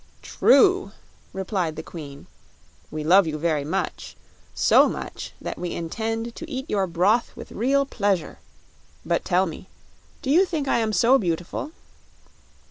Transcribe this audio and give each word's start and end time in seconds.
"True," 0.23 0.93
replied 1.31 1.75
the 1.75 1.83
Queen. 1.83 2.25
"We 2.89 3.03
love 3.03 3.27
you 3.27 3.37
very 3.37 3.63
much; 3.63 4.17
so 4.55 4.89
much 4.89 5.33
that 5.39 5.59
we 5.59 5.73
intend 5.75 6.33
to 6.37 6.49
eat 6.49 6.67
your 6.67 6.87
broth 6.87 7.31
with 7.35 7.51
real 7.51 7.85
pleasure. 7.85 8.39
But 9.05 9.23
tell 9.23 9.45
me, 9.45 9.69
do 10.23 10.31
you 10.31 10.43
think 10.43 10.67
I 10.67 10.79
am 10.79 10.91
so 10.91 11.19
beautiful?" 11.19 11.71